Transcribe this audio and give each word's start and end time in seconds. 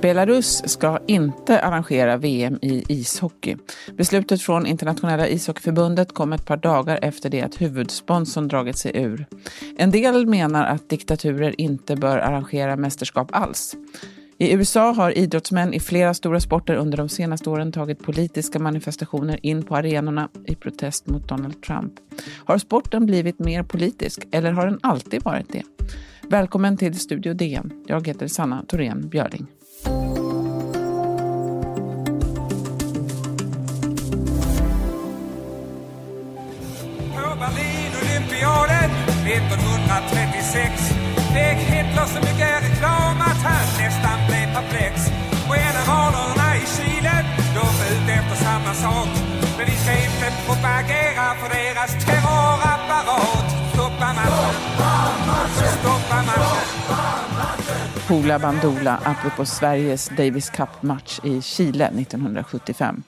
Belarus 0.00 0.62
ska 0.70 0.98
inte 1.06 1.60
arrangera 1.60 2.16
VM 2.16 2.58
i 2.62 2.84
ishockey. 2.88 3.56
Beslutet 3.96 4.42
från 4.42 4.66
Internationella 4.66 5.28
ishockeyförbundet 5.28 6.14
kom 6.14 6.32
ett 6.32 6.46
par 6.46 6.56
dagar 6.56 6.98
efter 7.02 7.30
det 7.30 7.42
att 7.42 7.60
huvudsponsorn 7.60 8.48
dragit 8.48 8.78
sig 8.78 8.92
ur. 8.94 9.26
En 9.76 9.90
del 9.90 10.26
menar 10.26 10.64
att 10.64 10.88
diktaturer 10.88 11.60
inte 11.60 11.96
bör 11.96 12.18
arrangera 12.18 12.76
mästerskap 12.76 13.28
alls. 13.32 13.76
I 14.40 14.52
USA 14.52 14.92
har 14.92 15.18
idrottsmän 15.18 15.74
i 15.74 15.80
flera 15.80 16.14
stora 16.14 16.40
sporter 16.40 16.74
under 16.74 16.96
de 16.96 17.08
senaste 17.08 17.50
åren 17.50 17.72
tagit 17.72 18.02
politiska 18.02 18.58
manifestationer 18.58 19.46
in 19.46 19.62
på 19.62 19.76
arenorna 19.76 20.28
i 20.46 20.54
protest 20.54 21.06
mot 21.06 21.28
Donald 21.28 21.62
Trump. 21.62 21.92
Har 22.44 22.58
sporten 22.58 23.06
blivit 23.06 23.38
mer 23.38 23.62
politisk 23.62 24.26
eller 24.32 24.52
har 24.52 24.66
den 24.66 24.78
alltid 24.82 25.24
varit 25.24 25.52
det? 25.52 25.62
Välkommen 26.28 26.76
till 26.76 26.98
Studio 26.98 27.34
DN. 27.34 27.72
Jag 27.86 28.06
heter 28.06 28.28
Sanna 28.28 28.64
Thorén 28.68 29.08
Björling. 29.08 29.46
Berlin-olympiaden 37.40 38.90
1936 39.26 41.10
fick 41.34 41.58
Hitler 41.72 42.06
så 42.06 42.18
mycket 42.20 42.62
reklam 42.62 43.20
att 43.20 43.42
han 43.42 43.79
sak. 48.84 49.08
Men 49.56 49.66
vi 49.66 49.76
ska 49.82 49.92
inte 49.92 50.26
propagera 50.46 51.24
för 51.40 51.48
deras 51.58 51.92
terrorapparat. 52.04 53.48
Stoppa 53.72 54.08
matchen! 54.18 54.54
Stoppa 55.80 56.16
matchen! 56.28 56.80
Hoola 58.08 58.38
Bandoola 58.38 59.00
apropå 59.04 59.44
Sveriges 59.44 60.08
Davis 60.08 60.50
Cup-match 60.50 61.20
i 61.24 61.42
Chile 61.42 61.86
1975. 61.86 63.02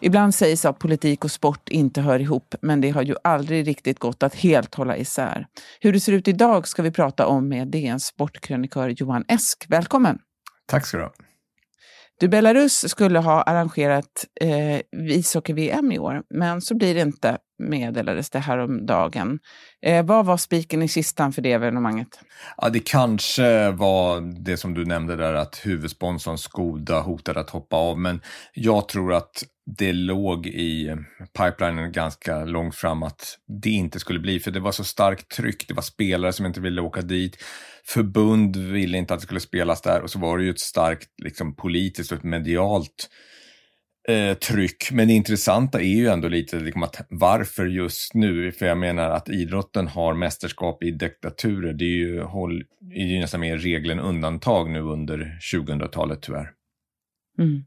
Ibland 0.00 0.34
sägs 0.34 0.64
att 0.64 0.78
politik 0.78 1.24
och 1.24 1.30
sport 1.30 1.68
inte 1.68 2.00
hör 2.00 2.18
ihop, 2.18 2.54
men 2.62 2.80
det 2.80 2.90
har 2.90 3.02
ju 3.02 3.14
aldrig 3.24 3.66
riktigt 3.66 3.98
gått 3.98 4.22
att 4.22 4.34
helt 4.34 4.74
hålla 4.74 4.96
isär. 4.96 5.46
Hur 5.80 5.92
det 5.92 6.00
ser 6.00 6.12
ut 6.12 6.28
idag 6.28 6.68
ska 6.68 6.82
vi 6.82 6.90
prata 6.90 7.26
om 7.26 7.48
med 7.48 7.68
DNs 7.68 8.06
sportkrönikör 8.06 8.88
Johan 8.88 9.24
Esk. 9.28 9.64
Välkommen! 9.68 10.18
Tack 10.66 10.86
ska 10.86 10.96
du 10.96 11.02
ha. 11.02 11.12
Du, 12.22 12.28
Belarus 12.28 12.84
skulle 12.88 13.18
ha 13.18 13.42
arrangerat 13.42 14.24
eh, 14.40 14.80
ishockey-VM 14.92 15.92
i 15.92 15.98
år, 15.98 16.22
men 16.30 16.60
så 16.60 16.74
blir 16.74 16.94
det 16.94 17.00
inte, 17.00 17.38
meddelades 17.70 18.30
det 18.30 18.38
häromdagen. 18.38 19.38
Eh, 19.82 20.04
vad 20.04 20.26
var 20.26 20.36
spiken 20.36 20.82
i 20.82 20.88
kistan 20.88 21.32
för 21.32 21.42
det 21.42 21.52
evenemanget? 21.52 22.08
Ja, 22.56 22.68
det 22.68 22.80
kanske 22.80 23.70
var 23.70 24.20
det 24.44 24.56
som 24.56 24.74
du 24.74 24.84
nämnde 24.84 25.16
där, 25.16 25.34
att 25.34 25.60
huvudsponsorn 25.64 26.38
Skoda 26.38 27.00
hotade 27.00 27.40
att 27.40 27.50
hoppa 27.50 27.76
av, 27.76 27.98
men 27.98 28.20
jag 28.54 28.88
tror 28.88 29.14
att 29.14 29.44
det 29.66 29.92
låg 29.92 30.46
i 30.46 30.96
pipelinen 31.38 31.92
ganska 31.92 32.44
långt 32.44 32.74
fram 32.74 33.02
att 33.02 33.38
det 33.62 33.70
inte 33.70 33.98
skulle 33.98 34.20
bli, 34.20 34.40
för 34.40 34.50
det 34.50 34.60
var 34.60 34.72
så 34.72 34.84
starkt 34.84 35.36
tryck. 35.36 35.68
Det 35.68 35.74
var 35.74 35.82
spelare 35.82 36.32
som 36.32 36.46
inte 36.46 36.60
ville 36.60 36.80
åka 36.80 37.02
dit. 37.02 37.36
Förbund 37.86 38.56
ville 38.56 38.98
inte 38.98 39.14
att 39.14 39.20
det 39.20 39.26
skulle 39.26 39.40
spelas 39.40 39.80
där 39.80 40.02
och 40.02 40.10
så 40.10 40.18
var 40.18 40.38
det 40.38 40.44
ju 40.44 40.50
ett 40.50 40.60
starkt 40.60 41.08
liksom, 41.22 41.56
politiskt 41.56 42.12
och 42.12 42.24
medialt 42.24 43.08
eh, 44.08 44.34
tryck. 44.34 44.90
Men 44.92 45.08
det 45.08 45.14
intressanta 45.14 45.80
är 45.80 45.94
ju 45.96 46.08
ändå 46.08 46.28
lite 46.28 46.60
liksom, 46.60 46.82
att 46.82 47.06
varför 47.08 47.66
just 47.66 48.14
nu? 48.14 48.52
För 48.52 48.66
jag 48.66 48.78
menar 48.78 49.10
att 49.10 49.28
idrotten 49.28 49.88
har 49.88 50.14
mästerskap 50.14 50.82
i 50.82 50.90
diktaturer. 50.90 51.72
Det 51.72 51.84
är 51.84 51.96
ju, 51.96 52.22
håll, 52.22 52.64
är 52.94 53.06
ju 53.06 53.20
nästan 53.20 53.40
mer 53.40 53.58
regel 53.58 53.90
än 53.90 54.00
undantag 54.00 54.70
nu 54.70 54.80
under 54.80 55.38
2000-talet 55.52 56.22
tyvärr. 56.22 56.50
Mm. 57.38 57.64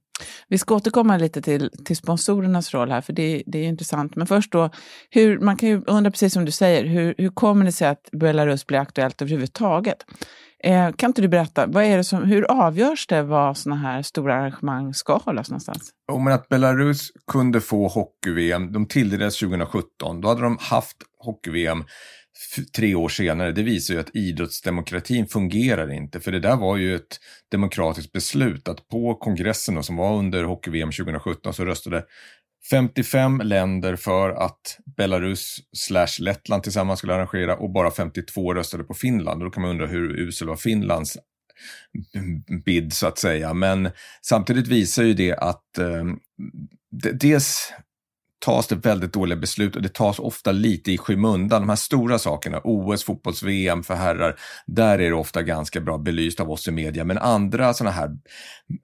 Vi 0.47 0.57
ska 0.57 0.75
återkomma 0.75 1.17
lite 1.17 1.41
till, 1.41 1.69
till 1.85 1.95
sponsorernas 1.95 2.73
roll 2.73 2.91
här, 2.91 3.01
för 3.01 3.13
det, 3.13 3.43
det 3.45 3.59
är 3.59 3.63
intressant. 3.63 4.15
Men 4.15 4.27
först 4.27 4.51
då, 4.51 4.69
hur, 5.09 5.39
man 5.39 5.57
kan 5.57 5.69
ju 5.69 5.81
undra 5.87 6.11
precis 6.11 6.33
som 6.33 6.45
du 6.45 6.51
säger, 6.51 6.85
hur, 6.85 7.15
hur 7.17 7.29
kommer 7.29 7.65
det 7.65 7.71
sig 7.71 7.87
att 7.87 8.09
Belarus 8.11 8.67
blir 8.67 8.79
aktuellt 8.79 9.21
överhuvudtaget? 9.21 10.05
Eh, 10.65 10.91
kan 10.91 11.09
inte 11.09 11.21
du 11.21 11.27
berätta, 11.27 11.67
vad 11.67 11.83
är 11.83 11.97
det 11.97 12.03
som, 12.03 12.23
hur 12.23 12.43
avgörs 12.51 13.07
det 13.07 13.21
var 13.21 13.53
sådana 13.53 13.81
här 13.81 14.01
stora 14.01 14.35
arrangemang 14.35 14.93
ska 14.93 15.17
hållas 15.17 15.49
någonstans? 15.49 15.89
Jo, 16.11 16.19
men 16.19 16.33
att 16.33 16.49
Belarus 16.49 17.11
kunde 17.31 17.61
få 17.61 17.87
hockey-VM, 17.87 18.71
de 18.71 18.87
tilldelades 18.87 19.39
2017, 19.39 20.21
då 20.21 20.27
hade 20.27 20.41
de 20.41 20.57
haft 20.61 20.97
hockey-VM 21.19 21.83
tre 22.75 22.95
år 22.95 23.09
senare, 23.09 23.51
det 23.51 23.63
visar 23.63 23.93
ju 23.93 23.99
att 23.99 24.15
idrottsdemokratin 24.15 25.27
fungerar 25.27 25.91
inte. 25.91 26.19
För 26.19 26.31
det 26.31 26.39
där 26.39 26.55
var 26.55 26.77
ju 26.77 26.95
ett 26.95 27.19
demokratiskt 27.51 28.11
beslut 28.11 28.67
att 28.67 28.87
på 28.87 29.15
kongressen 29.15 29.83
som 29.83 29.95
var 29.95 30.17
under 30.17 30.43
hockey-VM 30.43 30.91
2017 30.91 31.53
så 31.53 31.65
röstade 31.65 32.03
55 32.69 33.41
länder 33.43 33.95
för 33.95 34.29
att 34.29 34.79
Belarus 34.97 35.57
slash 35.77 36.19
Lettland 36.19 36.63
tillsammans 36.63 36.99
skulle 36.99 37.13
arrangera 37.15 37.55
och 37.55 37.71
bara 37.71 37.91
52 37.91 38.53
röstade 38.53 38.83
på 38.83 38.93
Finland. 38.93 39.41
Och 39.41 39.49
då 39.49 39.51
kan 39.51 39.61
man 39.61 39.71
undra 39.71 39.87
hur 39.87 40.19
usel 40.19 40.47
var 40.47 40.55
Finlands 40.55 41.17
bid 42.65 42.93
så 42.93 43.07
att 43.07 43.17
säga. 43.17 43.53
Men 43.53 43.89
samtidigt 44.21 44.67
visar 44.67 45.03
ju 45.03 45.13
det 45.13 45.33
att 45.33 45.77
eh, 45.77 46.03
dels 47.13 47.73
tas 48.45 48.67
det 48.67 48.75
väldigt 48.75 49.13
dåliga 49.13 49.37
beslut 49.37 49.75
och 49.75 49.81
det 49.81 49.93
tas 49.93 50.19
ofta 50.19 50.51
lite 50.51 50.91
i 50.91 50.97
skymundan. 50.97 51.61
De 51.61 51.69
här 51.69 51.75
stora 51.75 52.19
sakerna, 52.19 52.61
OS, 52.63 53.03
fotbolls-VM 53.03 53.83
för 53.83 53.95
herrar, 53.95 54.35
där 54.65 54.99
är 54.99 55.09
det 55.09 55.15
ofta 55.15 55.41
ganska 55.43 55.81
bra 55.81 55.97
belyst 55.97 56.39
av 56.39 56.51
oss 56.51 56.67
i 56.67 56.71
media. 56.71 57.03
Men 57.03 57.17
andra 57.17 57.73
sådana 57.73 57.91
här 57.91 58.17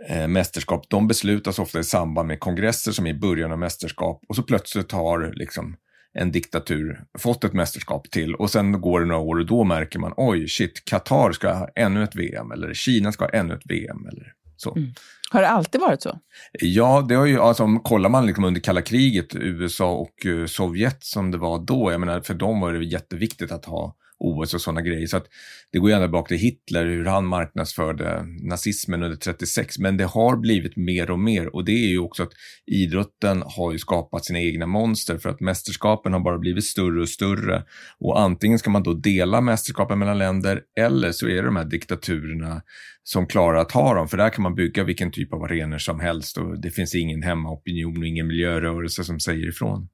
eh, 0.10 0.28
mästerskap, 0.28 0.86
de 0.90 1.08
beslutas 1.08 1.60
ofta 1.60 1.80
i 1.80 1.84
samband 1.84 2.28
med 2.28 2.40
kongresser 2.40 2.92
som 2.92 3.08
är 3.08 3.10
i 3.10 3.20
början 3.20 3.52
av 3.52 3.60
mästerskap 3.60 4.22
och 4.28 4.36
så 4.36 4.44
plötsligt 4.44 4.92
har 4.92 5.32
liksom 5.34 5.76
en 6.14 6.32
diktatur 6.32 7.04
fått 7.20 7.44
ett 7.44 7.54
mästerskap 7.54 8.12
till 8.12 8.36
och 8.36 8.50
sen 8.50 8.82
går 8.82 9.00
det 9.00 9.06
några 9.06 9.22
år 9.22 9.40
och 9.40 9.46
då 9.46 9.64
märker 9.64 10.00
man 10.00 10.14
oj, 10.18 10.48
shit, 10.48 10.86
Qatar 10.86 11.32
ska 11.32 11.54
ha 11.54 11.70
ännu 11.76 12.04
ett 12.04 12.16
VM 12.16 12.52
eller 12.52 12.74
Kina 12.74 13.12
ska 13.12 13.26
ha 13.26 13.30
ännu 13.30 13.54
ett 13.54 13.66
VM 13.66 14.08
eller. 14.12 14.34
Mm. 14.70 14.94
Har 15.32 15.42
det 15.42 15.48
alltid 15.48 15.82
varit 15.82 16.02
så? 16.02 16.20
Ja, 16.52 17.06
det 17.10 17.16
har 17.16 17.26
ju, 17.26 17.40
alltså, 17.40 17.80
kollar 17.84 18.10
man 18.10 18.26
liksom 18.26 18.44
under 18.44 18.62
kalla 18.62 18.82
kriget, 18.82 19.36
USA 19.36 19.92
och 19.92 20.26
uh, 20.26 20.46
Sovjet 20.46 21.04
som 21.04 21.32
det 21.32 21.38
var 21.38 21.60
då, 21.60 21.92
jag 21.92 22.00
menar, 22.00 22.22
för 22.22 22.34
dem 22.34 22.60
var 22.60 22.74
det 22.74 22.86
jätteviktigt 22.86 23.52
att 23.52 23.66
ha 23.66 23.96
OS 24.22 24.54
och 24.54 24.62
sådana 24.62 24.82
grejer. 24.82 25.08
Så 25.08 25.18
att 25.18 25.28
det 25.72 25.80
går 25.80 25.90
ju 25.90 25.96
ända 25.96 26.08
bak 26.08 26.28
till 26.28 26.38
Hitler, 26.38 26.86
hur 26.86 27.06
han 27.06 27.26
marknadsförde 27.26 28.26
nazismen 28.42 29.04
under 29.04 29.18
36. 29.18 29.80
Men 29.80 29.98
det 29.98 30.06
har 30.06 30.38
blivit 30.38 30.76
mer 30.76 31.12
och 31.12 31.20
mer 31.20 31.56
och 31.56 31.66
det 31.66 31.72
är 31.72 31.90
ju 31.90 32.00
också 32.00 32.24
att 32.24 32.32
idrotten 32.66 33.44
har 33.46 33.72
ju 33.72 33.80
skapat 33.80 34.26
sina 34.26 34.40
egna 34.40 34.66
monster 34.66 35.18
för 35.18 35.30
att 35.30 35.40
mästerskapen 35.40 36.14
har 36.14 36.20
bara 36.20 36.38
blivit 36.38 36.64
större 36.64 37.02
och 37.02 37.10
större. 37.10 37.64
Och 38.00 38.20
antingen 38.20 38.60
ska 38.60 38.70
man 38.70 38.84
då 38.84 38.94
dela 38.94 39.42
mästerskapen 39.42 40.00
mellan 40.00 40.18
länder 40.18 40.62
eller 40.80 41.12
så 41.12 41.28
är 41.28 41.36
det 41.36 41.42
de 41.42 41.56
här 41.56 41.66
diktaturerna 41.66 42.62
som 43.04 43.28
klarar 43.28 43.58
att 43.58 43.72
ha 43.72 43.94
dem. 43.94 44.08
För 44.08 44.18
där 44.18 44.30
kan 44.30 44.44
man 44.44 44.56
bygga 44.56 44.84
vilken 44.84 45.12
typ 45.12 45.34
av 45.34 45.44
arenor 45.44 45.78
som 45.78 46.00
helst 46.00 46.38
och 46.38 46.62
det 46.62 46.72
finns 46.72 46.96
ingen 46.96 47.24
hemmaopinion 47.24 47.98
och 47.98 48.06
ingen 48.06 48.28
miljörörelse 48.28 49.04
som 49.04 49.20
säger 49.20 49.48
ifrån. 49.48 49.88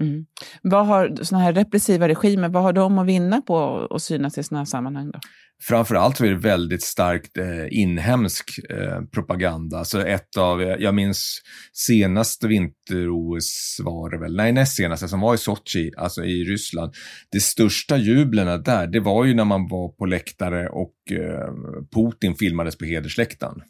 Mm. 0.00 0.26
Vad 0.62 0.86
har 0.86 1.24
såna 1.24 1.42
här 1.42 1.52
repressiva 1.52 2.08
regimer, 2.08 2.48
vad 2.48 2.62
har 2.62 2.72
de 2.72 2.98
att 2.98 3.06
vinna 3.06 3.40
på 3.40 3.86
att 3.90 4.02
synas 4.02 4.38
i 4.38 4.42
sådana 4.42 4.60
här 4.60 4.64
sammanhang? 4.64 5.10
Då? 5.10 5.18
Framförallt 5.62 6.16
så 6.16 6.24
är 6.24 6.28
det 6.28 6.36
väldigt 6.36 6.82
starkt 6.82 7.38
eh, 7.38 7.66
inhemsk 7.70 8.44
eh, 8.70 9.00
propaganda. 9.12 9.78
Alltså 9.78 10.06
ett 10.06 10.36
av, 10.36 10.62
eh, 10.62 10.76
jag 10.78 10.94
minns 10.94 11.40
senaste 11.72 12.48
vinter-OS 12.48 13.80
var 13.84 14.10
det 14.10 14.18
väl, 14.18 14.36
nej 14.36 14.52
näst 14.52 14.76
senaste 14.76 15.08
som 15.08 15.20
var 15.20 15.34
i 15.34 15.38
Sochi, 15.38 15.92
alltså 15.96 16.24
i 16.24 16.44
Ryssland. 16.44 16.94
Det 17.32 17.40
största 17.40 17.96
jublen 17.96 18.62
där, 18.62 18.86
det 18.86 19.00
var 19.00 19.24
ju 19.24 19.34
när 19.34 19.44
man 19.44 19.68
var 19.68 19.88
på 19.88 20.06
läktare 20.06 20.68
och 20.68 20.94
eh, 21.10 21.52
Putin 21.94 22.34
filmades 22.34 22.78
på 22.78 22.84
hedersläktaren. 22.84 23.62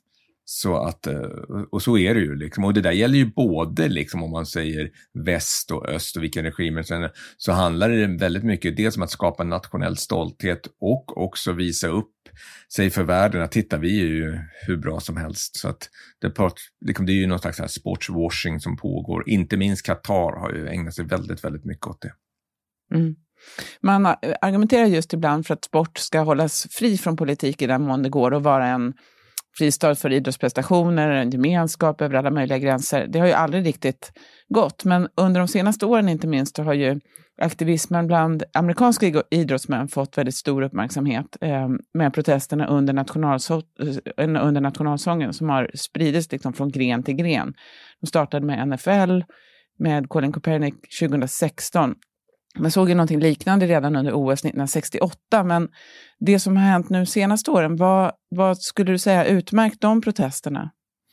Så 0.50 0.76
att, 0.76 1.06
eh, 1.06 1.20
och 1.70 1.82
så 1.82 1.98
är 1.98 2.14
det 2.14 2.20
ju. 2.20 2.36
Liksom. 2.36 2.64
Och 2.64 2.74
det 2.74 2.80
där 2.80 2.92
gäller 2.92 3.18
ju 3.18 3.26
både 3.26 3.88
liksom, 3.88 4.22
om 4.22 4.30
man 4.30 4.46
säger 4.46 4.90
väst 5.24 5.70
och 5.70 5.88
öst 5.88 6.16
och 6.16 6.22
vilka 6.22 6.42
regimer. 6.42 6.82
Sen, 6.82 7.08
så 7.36 7.52
handlar 7.52 7.88
det 7.88 8.06
väldigt 8.06 8.44
mycket 8.44 8.76
dels 8.76 8.96
om 8.96 9.02
att 9.02 9.10
skapa 9.10 9.44
nationell 9.44 9.96
stolthet 9.96 10.68
och 10.80 11.24
också 11.24 11.52
visa 11.52 11.88
upp 11.88 12.12
sig 12.74 12.90
för 12.90 13.02
världen 13.02 13.42
att 13.42 13.52
titta, 13.52 13.76
vi 13.76 14.00
är 14.00 14.06
ju 14.06 14.38
hur 14.66 14.76
bra 14.76 15.00
som 15.00 15.16
helst. 15.16 15.56
Så 15.56 15.68
att 15.68 15.88
det, 16.20 16.34
liksom, 16.86 17.06
det 17.06 17.12
är 17.12 17.14
ju 17.20 17.26
någon 17.26 17.38
slags 17.38 17.72
sportswashing 17.72 18.60
som 18.60 18.76
pågår. 18.76 19.28
Inte 19.28 19.56
minst 19.56 19.86
Qatar 19.86 20.40
har 20.40 20.52
ju 20.52 20.68
ägnat 20.68 20.94
sig 20.94 21.04
väldigt, 21.04 21.44
väldigt 21.44 21.64
mycket 21.64 21.86
åt 21.86 22.00
det. 22.00 22.12
Mm. 22.94 23.16
Man 23.80 24.06
argumenterar 24.40 24.86
just 24.86 25.12
ibland 25.12 25.46
för 25.46 25.54
att 25.54 25.64
sport 25.64 25.98
ska 25.98 26.20
hållas 26.20 26.66
fri 26.70 26.98
från 26.98 27.16
politik 27.16 27.62
i 27.62 27.66
den 27.66 27.82
mån 27.82 28.02
det 28.02 28.08
går 28.08 28.30
och 28.30 28.42
vara 28.42 28.66
en 28.66 28.94
fristad 29.58 29.94
för 29.94 30.12
idrottsprestationer, 30.12 31.10
en 31.10 31.31
gemenskap 31.31 32.00
över 32.00 32.14
alla 32.14 32.31
möjliga 32.31 32.58
gränser. 32.58 33.06
Det 33.06 33.19
har 33.19 33.26
ju 33.26 33.32
aldrig 33.32 33.66
riktigt 33.66 34.12
gått, 34.49 34.84
men 34.84 35.08
under 35.16 35.40
de 35.40 35.49
senaste 35.49 35.87
åren 35.87 36.08
inte 36.08 36.26
minst 36.26 36.58
har 36.58 36.75
ju 36.75 37.00
aktivismen 37.40 38.06
bland 38.06 38.43
amerikanska 38.55 39.22
idrottsmän 39.31 39.88
fått 39.88 40.19
väldigt 40.19 40.34
stor 40.34 40.62
uppmärksamhet 40.62 41.37
eh, 41.40 41.69
med 41.94 42.14
protesterna 42.14 42.66
under, 42.66 42.93
nationalså 42.93 43.62
eh, 44.16 44.46
under 44.46 44.60
nationalsången 44.60 45.32
som 45.32 45.49
har 45.49 45.70
spridits 45.75 46.32
liksom 46.32 46.52
från 46.52 46.70
gren 46.70 47.02
till 47.02 47.14
gren. 47.14 47.55
De 48.00 48.06
startade 48.06 48.46
med 48.46 48.69
NFL, 48.69 49.20
med 49.78 50.08
Colin 50.08 50.32
Kaepernick 50.32 50.75
2016. 51.00 51.94
Man 52.58 52.70
såg 52.70 52.88
ju 52.88 52.94
någonting 52.94 53.20
liknande 53.20 53.66
redan 53.66 53.96
under 53.96 54.12
OS 54.12 54.40
1968, 54.40 55.44
men 55.44 55.69
det 56.20 56.40
som 56.40 56.56
har 56.56 56.64
hänt 56.64 56.90
nu 56.90 57.06
senaste 57.06 57.50
åren, 57.50 57.76
vad, 57.76 58.12
vad 58.31 58.58
skulle 58.58 58.93
du 58.93 58.99
säga 58.99 59.25
utmärkt 59.25 59.81
de 59.81 60.00
protesterna? 60.00 60.70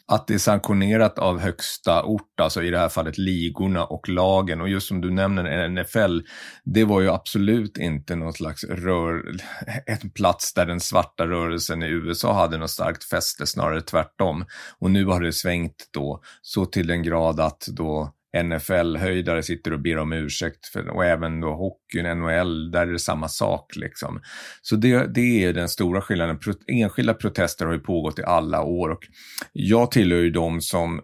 att 0.08 0.28
det 0.28 0.34
är 0.34 0.38
sanktionerat 0.38 1.20
av 1.20 1.40
högsta 1.40 2.04
ort, 2.04 2.40
alltså 2.40 2.64
i 2.64 2.70
det 2.70 2.80
här 2.80 2.90
fallet 2.90 3.18
ligorna 3.18 3.86
och 3.86 4.10
lagen. 4.10 4.62
Och 4.62 4.70
just 4.70 4.88
som 4.88 5.02
du 5.02 5.12
nämner 5.12 5.70
NFL, 5.70 6.20
det 6.64 6.84
var 6.84 7.02
ju 7.02 7.10
absolut 7.10 7.78
inte 7.78 8.16
någon 8.16 8.34
slags 8.34 8.64
rör, 8.64 9.24
en 9.86 10.10
plats 10.10 10.54
där 10.54 10.66
den 10.66 10.80
svarta 10.80 11.28
rörelsen 11.28 11.84
i 11.84 11.88
USA 11.88 12.34
hade 12.34 12.58
något 12.58 12.72
starkt 12.72 13.04
fäste, 13.04 13.48
snarare 13.48 13.82
tvärtom. 13.82 14.46
Och 14.80 14.92
nu 14.92 15.06
har 15.06 15.22
det 15.22 15.34
svängt 15.34 15.90
då 15.94 16.22
så 16.42 16.66
till 16.66 16.88
den 16.88 17.04
grad 17.04 17.40
att 17.40 17.68
då 17.68 18.15
NFL-höjdare 18.44 19.44
sitter 19.44 19.74
och 19.74 19.82
ber 19.82 19.98
om 19.98 20.14
ursäkt 20.14 20.66
för, 20.66 20.88
och 20.88 21.06
även 21.06 21.42
då 21.42 21.56
hockeyn, 21.56 22.20
NHL, 22.20 22.72
där 22.72 22.88
är 22.88 22.92
det 22.92 23.00
samma 23.00 23.28
sak 23.28 23.76
liksom. 23.76 24.22
Så 24.62 24.76
det, 24.76 25.14
det 25.16 25.44
är 25.44 25.54
den 25.54 25.70
stora 25.70 26.02
skillnaden. 26.02 26.40
Pro, 26.40 26.54
enskilda 26.68 27.14
protester 27.14 27.66
har 27.66 27.74
ju 27.74 27.80
pågått 27.80 28.20
i 28.20 28.24
alla 28.24 28.62
år 28.62 28.90
och 28.90 29.02
jag 29.54 29.92
tillhör 29.92 30.20
ju 30.20 30.30
de 30.30 30.62
som 30.62 31.02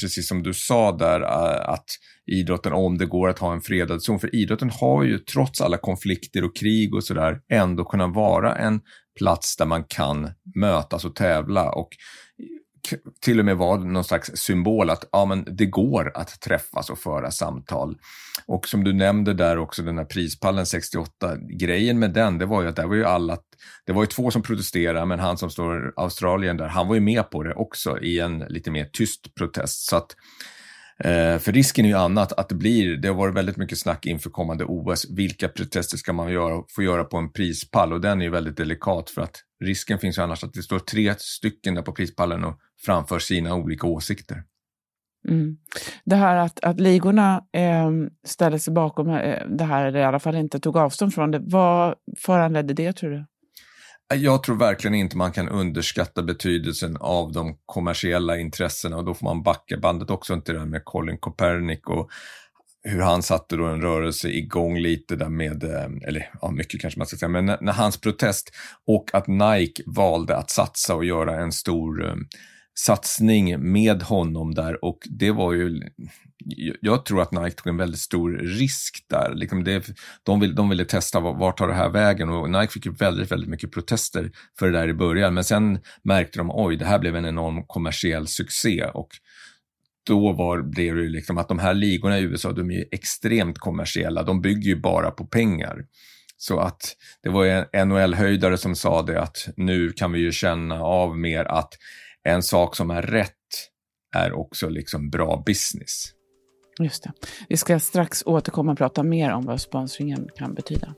precis 0.00 0.28
som 0.28 0.42
du 0.42 0.54
sa 0.54 0.96
där, 0.96 1.20
att 1.20 1.84
idrotten, 2.26 2.72
om 2.72 2.98
det 2.98 3.06
går 3.06 3.28
att 3.28 3.38
ha 3.38 3.52
en 3.52 3.60
fredad 3.60 4.02
zon, 4.02 4.20
för 4.20 4.34
idrotten 4.34 4.70
har 4.70 5.04
ju 5.04 5.18
trots 5.18 5.60
alla 5.60 5.76
konflikter 5.76 6.44
och 6.44 6.56
krig 6.56 6.94
och 6.94 7.04
sådär 7.04 7.40
ändå 7.52 7.84
kunnat 7.84 8.14
vara 8.14 8.56
en 8.56 8.80
plats 9.18 9.56
där 9.56 9.66
man 9.66 9.84
kan 9.84 10.30
mötas 10.54 11.04
och 11.04 11.16
tävla. 11.16 11.70
Och 11.70 11.88
till 13.20 13.38
och 13.38 13.44
med 13.44 13.56
var 13.56 13.78
någon 13.78 14.04
slags 14.04 14.30
symbol 14.34 14.90
att 14.90 15.08
ja, 15.12 15.24
men 15.24 15.56
det 15.56 15.66
går 15.66 16.12
att 16.14 16.40
träffas 16.40 16.90
och 16.90 16.98
föra 16.98 17.30
samtal. 17.30 17.96
Och 18.46 18.68
som 18.68 18.84
du 18.84 18.92
nämnde 18.92 19.34
där 19.34 19.58
också, 19.58 19.82
den 19.82 19.98
här 19.98 20.04
prispallen 20.04 20.66
68, 20.66 21.36
grejen 21.36 21.98
med 21.98 22.12
den, 22.12 22.38
det 22.38 22.46
var 22.46 22.62
ju 22.62 22.68
att 22.68 22.76
det 22.76 22.86
var 22.86 22.94
ju 22.94 23.04
alla, 23.04 23.38
det 23.86 23.92
var 23.92 24.02
ju 24.02 24.06
två 24.06 24.30
som 24.30 24.42
protesterade, 24.42 25.06
men 25.06 25.18
han 25.18 25.38
som 25.38 25.50
står 25.50 25.92
Australien 25.96 26.56
där, 26.56 26.68
han 26.68 26.88
var 26.88 26.94
ju 26.94 27.00
med 27.00 27.30
på 27.30 27.42
det 27.42 27.54
också 27.54 27.98
i 27.98 28.20
en 28.20 28.38
lite 28.38 28.70
mer 28.70 28.84
tyst 28.84 29.34
protest. 29.34 29.88
Så 29.88 29.96
att 29.96 30.16
Eh, 30.98 31.38
för 31.38 31.52
risken 31.52 31.84
är 31.84 31.88
ju 31.88 31.94
annat, 31.94 32.32
att 32.32 32.48
det 32.48 32.54
blir, 32.54 32.96
det 32.96 33.08
har 33.08 33.14
varit 33.14 33.34
väldigt 33.34 33.56
mycket 33.56 33.78
snack 33.78 34.06
inför 34.06 34.30
kommande 34.30 34.64
OS. 34.64 35.10
Vilka 35.10 35.48
protester 35.48 35.96
ska 35.96 36.12
man 36.12 36.32
göra, 36.32 36.62
få 36.68 36.82
göra 36.82 37.04
på 37.04 37.16
en 37.16 37.32
prispall? 37.32 37.92
Och 37.92 38.00
den 38.00 38.20
är 38.20 38.24
ju 38.24 38.30
väldigt 38.30 38.56
delikat 38.56 39.10
för 39.10 39.22
att 39.22 39.42
risken 39.64 39.98
finns 39.98 40.18
ju 40.18 40.22
annars 40.22 40.44
att 40.44 40.52
det 40.52 40.62
står 40.62 40.78
tre 40.78 41.14
stycken 41.18 41.74
där 41.74 41.82
på 41.82 41.92
prispallen 41.92 42.44
och 42.44 42.58
framför 42.84 43.18
sina 43.18 43.54
olika 43.54 43.86
åsikter. 43.86 44.42
Mm. 45.28 45.56
Det 46.04 46.16
här 46.16 46.36
att, 46.36 46.64
att 46.64 46.80
ligorna 46.80 47.44
eh, 47.52 47.90
ställde 48.26 48.58
sig 48.58 48.72
bakom 48.72 49.08
eh, 49.10 49.46
det 49.48 49.64
här, 49.64 49.86
eller 49.86 50.00
i 50.00 50.04
alla 50.04 50.18
fall 50.18 50.34
inte 50.34 50.60
tog 50.60 50.76
avstånd 50.76 51.14
från 51.14 51.30
det, 51.30 51.38
vad 51.42 51.94
föranledde 52.18 52.74
det 52.74 52.92
tror 52.92 53.10
du? 53.10 53.24
Eh, 54.12 54.18
jag 54.18 54.42
tror 54.42 54.56
verkligen 54.56 54.94
inte 54.94 55.16
man 55.16 55.32
kan 55.32 55.48
underskatta 55.48 56.22
betydelsen 56.22 56.96
av 56.96 57.32
de 57.32 57.56
kommersiella 57.66 58.38
intressena 58.38 58.96
och 58.96 59.04
då 59.04 59.14
får 59.14 59.24
man 59.26 59.42
backa 59.42 59.76
bandet 59.78 60.10
också 60.10 60.40
till 60.40 60.54
det 60.54 60.60
här 60.60 60.66
med 60.66 60.84
Colin 60.84 61.18
Copernic 61.18 61.80
och 61.86 62.10
hur 62.82 63.00
han 63.00 63.22
satte 63.22 63.56
då 63.56 63.64
en 63.64 63.82
rörelse 63.82 64.28
igång 64.28 64.78
lite 64.78 65.16
där 65.16 65.28
med, 65.28 65.64
eh, 65.64 66.08
eller 66.08 66.30
ja, 66.42 66.50
mycket 66.50 66.80
kanske 66.80 66.98
man 67.00 67.06
ska 67.06 67.16
säga, 67.16 67.28
men 67.28 67.46
när, 67.46 67.58
när 67.60 67.72
hans 67.72 68.00
protest 68.00 68.50
och 68.86 69.10
att 69.12 69.26
Nike 69.26 69.82
valde 69.86 70.36
att 70.36 70.50
satsa 70.50 70.94
och 70.94 71.04
göra 71.04 71.40
en 71.40 71.52
stor 71.52 72.06
eh, 72.06 72.14
satsning 72.74 73.72
med 73.72 74.02
honom 74.02 74.54
där 74.54 74.84
och 74.84 74.98
det 75.10 75.30
var 75.30 75.52
ju, 75.52 75.80
jag 76.80 77.04
tror 77.04 77.22
att 77.22 77.32
Nike 77.32 77.50
tog 77.50 77.66
en 77.66 77.76
väldigt 77.76 78.00
stor 78.00 78.30
risk 78.30 79.06
där. 79.08 79.34
Liksom 79.34 79.64
det, 79.64 79.86
de, 80.22 80.40
vill, 80.40 80.54
de 80.54 80.68
ville 80.68 80.84
testa 80.84 81.20
vart 81.20 81.58
tar 81.58 81.68
det 81.68 81.74
här 81.74 81.90
vägen 81.90 82.28
och 82.28 82.50
Nike 82.50 82.72
fick 82.72 82.86
ju 82.86 82.92
väldigt, 82.92 83.32
väldigt 83.32 83.50
mycket 83.50 83.72
protester 83.72 84.30
för 84.58 84.66
det 84.66 84.78
där 84.78 84.88
i 84.88 84.94
början. 84.94 85.34
Men 85.34 85.44
sen 85.44 85.78
märkte 86.02 86.38
de, 86.38 86.50
oj, 86.50 86.76
det 86.76 86.84
här 86.84 86.98
blev 86.98 87.16
en 87.16 87.26
enorm 87.26 87.64
kommersiell 87.66 88.26
succé 88.26 88.84
och 88.84 89.08
då 90.06 90.32
var 90.32 90.58
det 90.58 90.82
ju 90.82 91.08
liksom 91.08 91.38
att 91.38 91.48
de 91.48 91.58
här 91.58 91.74
ligorna 91.74 92.18
i 92.18 92.22
USA, 92.22 92.52
de 92.52 92.70
är 92.70 92.74
ju 92.74 92.84
extremt 92.92 93.58
kommersiella. 93.58 94.22
De 94.22 94.40
bygger 94.40 94.68
ju 94.68 94.80
bara 94.80 95.10
på 95.10 95.26
pengar. 95.26 95.84
Så 96.36 96.58
att 96.58 96.96
det 97.22 97.28
var 97.28 97.66
en 97.72 97.88
NHL-höjdare 97.88 98.58
som 98.58 98.76
sa 98.76 99.02
det 99.02 99.22
att 99.22 99.48
nu 99.56 99.92
kan 99.92 100.12
vi 100.12 100.18
ju 100.18 100.32
känna 100.32 100.82
av 100.82 101.18
mer 101.18 101.44
att 101.44 101.74
en 102.28 102.42
sak 102.42 102.76
som 102.76 102.90
är 102.90 103.02
rätt 103.02 103.30
är 104.16 104.32
också 104.32 104.68
liksom 104.68 105.10
bra 105.10 105.42
business. 105.46 106.12
Just 106.80 107.02
det. 107.02 107.12
Vi 107.48 107.56
ska 107.56 107.80
strax 107.80 108.22
återkomma 108.26 108.72
och 108.72 108.78
prata 108.78 109.02
mer 109.02 109.32
om 109.32 109.44
vad 109.46 109.60
sponsringen 109.60 110.28
kan 110.36 110.54
betyda. 110.54 110.94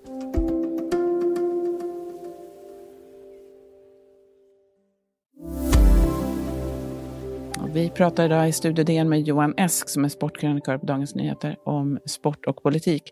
Vi 7.77 7.91
pratar 7.91 8.25
idag 8.25 8.49
i 8.49 8.53
Studio 8.53 8.85
DN 8.85 9.09
med 9.09 9.23
Johan 9.23 9.55
Esk 9.57 9.89
som 9.89 10.05
är 10.05 10.09
sportkrönikör 10.09 10.79
på 10.79 10.87
Dagens 10.87 11.15
Nyheter 11.15 11.57
om 11.65 11.99
sport 12.07 12.47
och 12.47 12.63
politik. 12.63 13.03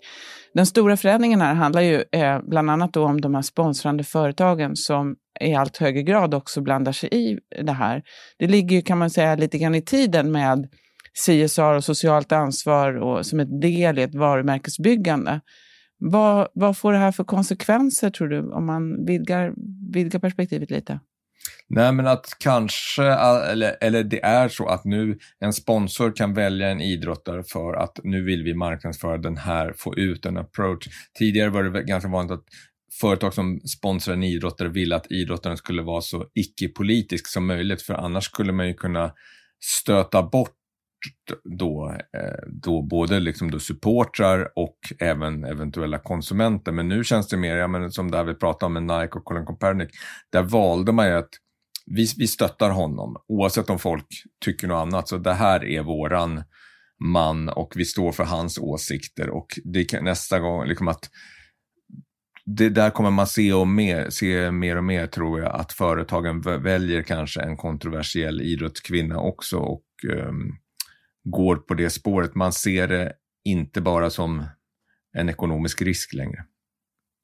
Den 0.55 0.66
stora 0.66 0.96
förändringen 0.96 1.40
här 1.40 1.55
handlar 1.55 1.81
ju 1.81 2.05
eh, 2.12 2.40
bland 2.43 2.70
annat 2.70 2.96
om 2.96 3.20
de 3.20 3.34
här 3.34 3.43
sponsrande 3.43 4.05
företagen 4.05 4.76
som 4.76 5.16
i 5.40 5.55
allt 5.55 5.76
högre 5.76 6.02
grad 6.02 6.34
också 6.34 6.61
blandar 6.61 6.93
sig 6.93 7.08
i 7.12 7.38
det 7.62 7.72
här. 7.72 8.02
Det 8.38 8.46
ligger 8.46 8.76
ju 8.76 8.82
kan 8.82 8.99
man 8.99 9.11
säga 9.11 9.34
lite 9.34 9.58
grann 9.58 9.75
i 9.75 9.82
tiden 9.82 10.32
med 10.32 10.69
CSR 11.26 11.75
och 11.75 11.84
socialt 11.84 12.32
ansvar 12.32 12.94
och 12.94 13.26
som 13.26 13.40
ett 13.40 13.61
del 13.61 13.99
i 13.99 14.02
ett 14.02 14.14
varumärkesbyggande. 14.14 15.40
Vad, 15.99 16.49
vad 16.55 16.76
får 16.76 16.93
det 16.93 16.99
här 16.99 17.12
för 17.12 17.25
konsekvenser 17.25 18.11
tror 18.11 18.28
du 18.28 18.52
om 18.52 18.66
man 18.66 19.06
vidgar, 19.06 19.55
vidgar 19.93 20.20
perspektivet 20.20 20.70
lite? 20.70 21.00
Nej, 21.69 21.93
men 21.93 22.06
att 22.06 22.26
kanske, 22.38 23.05
eller, 23.05 23.76
eller 23.81 24.05
det 24.05 24.25
är 24.25 24.49
så 24.49 24.66
att 24.66 24.84
nu 24.84 25.19
en 25.40 25.52
sponsor 25.52 26.16
kan 26.16 26.35
välja 26.35 26.68
en 26.68 26.80
idrottare 26.80 27.42
för 27.42 27.75
att 27.75 27.99
nu 28.04 28.25
vill 28.25 28.42
vi 28.42 28.54
marknadsföra 28.54 29.18
den 29.18 29.37
här, 29.37 29.75
få 29.78 29.94
ut 29.94 30.26
en 30.26 30.37
approach. 30.37 30.88
Tidigare 31.18 31.50
var 31.50 31.62
det 31.62 31.83
ganska 31.83 32.09
vanligt 32.09 32.33
att 32.33 32.44
företag 33.00 33.35
som 33.35 33.61
sponsrar 33.61 34.14
en 34.14 34.23
idrottare 34.23 34.68
ville 34.68 34.97
att 34.97 35.11
idrottaren 35.11 35.56
skulle 35.56 35.83
vara 35.83 36.00
så 36.00 36.26
icke-politisk 36.35 37.28
som 37.28 37.47
möjligt, 37.47 37.83
för 37.83 37.94
annars 37.94 38.25
skulle 38.25 38.52
man 38.52 38.68
ju 38.68 38.75
kunna 38.75 39.12
stöta 39.64 40.23
bort 40.23 40.56
då, 41.59 41.97
eh, 42.16 42.49
då 42.62 42.83
både 42.83 43.21
liksom 43.21 43.50
då 43.50 43.59
supportrar 43.59 44.49
och 44.56 44.78
även 44.99 45.44
eventuella 45.44 45.99
konsumenter. 45.99 46.73
Men 46.73 46.88
nu 46.88 47.04
känns 47.04 47.28
det 47.28 47.37
mer, 47.37 47.56
ja, 47.56 47.68
men 47.68 47.90
som 47.90 48.11
där 48.11 48.25
vi 48.25 48.35
pratade 48.35 48.66
om 48.66 48.73
med 48.73 49.00
Nike 49.00 49.18
och 49.18 49.25
Colin 49.25 49.47
Kaepernick, 49.47 49.90
där 50.33 50.42
valde 50.42 50.92
man 50.92 51.06
ju 51.06 51.12
att 51.12 51.30
vi, 51.87 52.07
vi 52.19 52.26
stöttar 52.26 52.71
honom 52.71 53.17
oavsett 53.29 53.71
om 53.71 53.79
folk 53.79 54.07
tycker 54.45 54.69
något 54.69 54.83
annat. 54.83 55.09
Så 55.09 55.19
det 55.19 55.35
här 55.35 55.64
är 55.64 55.83
våran 55.83 56.43
man 57.05 57.49
och 57.49 57.73
vi 57.76 57.85
står 57.85 58.12
för 58.12 58.25
hans 58.25 58.59
åsikter 58.59 59.31
och 59.31 59.47
det 59.64 59.85
kan, 59.85 60.05
nästa 60.05 60.41
gång, 60.41 60.67
liksom 60.67 60.88
att 60.88 61.11
det 62.47 62.69
där 62.69 62.91
kommer 62.91 63.11
man 63.11 63.26
se, 63.26 63.53
och 63.53 63.69
mer, 63.69 64.11
se 64.11 64.50
mer 64.50 64.76
och 64.76 64.85
mer 64.85 65.07
tror 65.07 65.41
jag 65.41 65.55
att 65.55 65.73
företagen 65.73 66.41
väljer 66.41 67.03
kanske 67.03 67.41
en 67.41 67.57
kontroversiell 67.57 68.41
idrottskvinna 68.41 69.19
också 69.19 69.59
och 69.59 69.85
um, 70.09 70.59
går 71.25 71.57
på 71.57 71.75
det 71.75 71.91
spåret. 71.91 72.35
Man 72.35 72.53
ser 72.53 72.88
det 72.88 73.12
inte 73.45 73.81
bara 73.81 74.11
som 74.11 74.47
en 75.12 75.29
ekonomisk 75.29 75.83
risk 75.83 76.14
längre. 76.14 76.45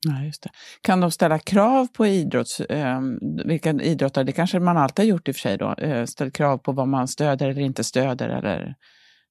Ja, 0.09 0.25
just 0.25 0.43
det. 0.43 0.51
Kan 0.83 1.01
de 1.01 1.11
ställa 1.11 1.39
krav 1.39 1.87
på 1.87 2.07
idrotts, 2.07 2.61
eh, 2.61 3.01
vilka 3.45 3.71
idrottare, 3.71 4.25
det 4.25 4.33
kanske 4.33 4.61
man 4.61 4.77
alltid 4.77 5.05
har 5.05 5.11
gjort 5.11 5.29
i 5.29 5.31
och 5.31 5.37
för 5.37 5.41
sig 5.41 5.59
då, 5.59 5.75
eh, 5.75 6.05
ställt 6.05 6.37
krav 6.37 6.59
på 6.59 6.73
vad 6.73 6.89
man 6.89 7.09
stöder 7.09 7.49
eller 7.49 7.63
inte 7.63 7.85
stöder 7.85 8.29
eller 8.29 8.75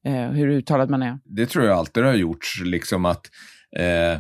eh, 0.06 0.32
hur 0.32 0.48
uttalad 0.48 0.90
man 0.90 1.02
är? 1.02 1.20
Det 1.26 1.46
tror 1.46 1.66
jag 1.66 1.78
alltid 1.78 2.04
har 2.04 2.14
gjorts, 2.14 2.62
liksom 2.66 3.06
att 3.06 3.30
eh, 3.78 4.20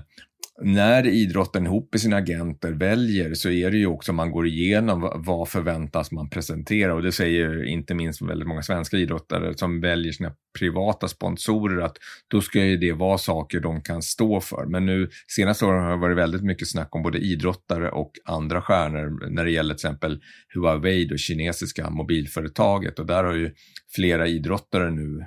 när 0.62 1.08
idrotten 1.08 1.66
ihop 1.66 1.90
med 1.92 2.02
sina 2.02 2.18
agenter 2.18 2.72
väljer 2.72 3.34
så 3.34 3.50
är 3.50 3.72
det 3.72 3.78
ju 3.78 3.86
också 3.86 4.14
man 4.14 4.32
går 4.32 4.48
igenom 4.48 5.12
vad 5.16 5.50
förväntas 5.50 6.12
man 6.12 6.30
presentera 6.30 6.94
och 6.94 7.02
det 7.02 7.12
säger 7.12 7.66
inte 7.66 7.94
minst 7.94 8.22
väldigt 8.22 8.48
många 8.48 8.62
svenska 8.62 8.98
idrottare 8.98 9.58
som 9.58 9.82
väljer 9.82 10.12
sina 10.12 10.32
privata 10.60 11.08
sponsorer 11.08 11.82
att 11.82 11.98
då 12.28 12.42
ska 12.42 12.66
ju 12.66 12.78
det 12.78 12.92
vara 12.92 13.18
saker 13.18 13.60
de 13.60 13.82
kan 13.82 14.02
stå 14.02 14.42
för. 14.42 14.66
Men 14.66 14.86
nu 14.86 15.10
senaste 15.28 15.66
åren 15.66 15.84
har 15.84 15.92
det 15.92 15.98
varit 15.98 16.18
väldigt 16.18 16.44
mycket 16.44 16.70
snack 16.70 16.96
om 16.96 17.04
både 17.04 17.18
idrottare 17.18 17.92
och 17.92 18.12
andra 18.26 18.62
stjärnor 18.62 19.30
när 19.30 19.46
det 19.46 19.52
gäller 19.52 19.74
till 19.74 19.88
exempel 19.88 20.22
Huawei, 20.54 21.06
det 21.06 21.18
kinesiska 21.18 21.90
mobilföretaget 21.90 23.00
och 23.00 23.06
där 23.06 23.24
har 23.24 23.34
ju 23.34 23.54
flera 23.96 24.28
idrottare 24.28 24.92
nu 24.92 25.26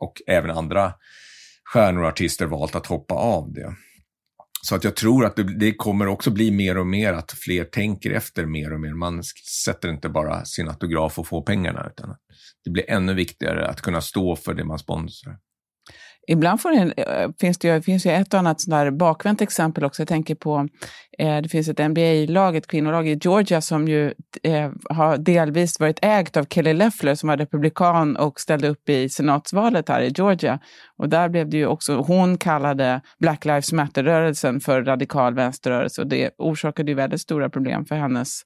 och 0.00 0.22
även 0.26 0.50
andra 0.50 0.92
stjärnor 1.64 2.02
och 2.02 2.08
artister 2.08 2.46
valt 2.46 2.74
att 2.74 2.86
hoppa 2.86 3.14
av 3.14 3.52
det. 3.52 3.74
Så 4.62 4.74
att 4.74 4.84
jag 4.84 4.96
tror 4.96 5.24
att 5.24 5.36
det, 5.36 5.58
det, 5.58 5.74
kommer 5.74 6.06
också 6.06 6.30
bli 6.30 6.50
mer 6.50 6.78
och 6.78 6.86
mer 6.86 7.12
att 7.12 7.32
fler 7.32 7.64
tänker 7.64 8.10
efter 8.10 8.46
mer 8.46 8.72
och 8.72 8.80
mer. 8.80 8.94
Man 8.94 9.22
sätter 9.64 9.88
inte 9.88 10.08
bara 10.08 10.44
sin 10.44 10.68
autograf 10.68 11.18
och 11.18 11.26
får 11.26 11.42
pengarna, 11.42 11.86
utan 11.90 12.16
det 12.64 12.70
blir 12.70 12.90
ännu 12.90 13.14
viktigare 13.14 13.68
att 13.68 13.80
kunna 13.80 14.00
stå 14.00 14.36
för 14.36 14.54
det 14.54 14.64
man 14.64 14.78
sponsrar. 14.78 15.38
Ibland 16.30 16.60
får 16.60 16.72
eh, 16.72 17.30
finns 17.40 17.58
det, 17.58 17.84
finns 17.84 18.06
ju 18.06 18.10
ett 18.10 18.34
och 18.34 18.40
annat 18.40 18.60
sådär 18.60 18.90
bakvänt 18.90 19.42
exempel 19.42 19.84
också. 19.84 20.02
Jag 20.02 20.08
tänker 20.08 20.34
på, 20.34 20.68
eh, 21.18 21.36
det 21.36 21.48
finns 21.48 21.68
ett 21.68 21.78
NBA-lag, 21.78 22.56
ett 22.56 22.66
kvinnolag 22.66 23.08
i 23.08 23.18
Georgia 23.22 23.60
som 23.60 23.88
ju 23.88 24.14
eh, 24.42 24.70
har 24.90 25.16
delvis 25.16 25.80
varit 25.80 25.98
ägt 26.02 26.36
av 26.36 26.44
Kelly 26.44 26.72
Leffler 26.72 27.14
som 27.14 27.28
var 27.28 27.36
republikan 27.36 28.16
och 28.16 28.40
ställde 28.40 28.68
upp 28.68 28.88
i 28.88 29.08
senatsvalet 29.08 29.88
här 29.88 30.00
i 30.00 30.12
Georgia. 30.16 30.58
Och 30.96 31.08
där 31.08 31.28
blev 31.28 31.48
det 31.48 31.56
ju 31.56 31.66
också, 31.66 31.96
hon 31.96 32.38
kallade 32.38 33.00
Black 33.18 33.44
Lives 33.44 33.72
Matter-rörelsen 33.72 34.60
för 34.60 34.84
radikal 34.84 35.34
vänsterrörelse 35.34 36.02
och 36.02 36.08
det 36.08 36.30
orsakade 36.38 36.90
ju 36.90 36.94
väldigt 36.94 37.20
stora 37.20 37.50
problem 37.50 37.84
för 37.84 37.94
hennes 37.94 38.42